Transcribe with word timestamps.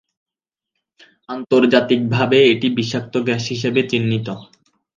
আন্তর্জাতিকভাবে 1.29 2.37
এটি 2.51 2.67
বিষাক্ত 2.77 3.13
গ্যাস 3.27 3.43
হিসেবে 3.53 3.81
চিহ্নিত। 3.91 4.27